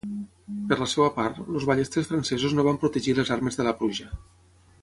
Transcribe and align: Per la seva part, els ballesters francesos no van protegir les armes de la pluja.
Per 0.71 0.77
la 0.79 0.87
seva 0.93 1.09
part, 1.17 1.37
els 1.57 1.67
ballesters 1.71 2.09
francesos 2.13 2.57
no 2.59 2.67
van 2.69 2.83
protegir 2.85 3.19
les 3.21 3.33
armes 3.37 3.61
de 3.61 3.67
la 3.69 3.79
pluja. 3.83 4.13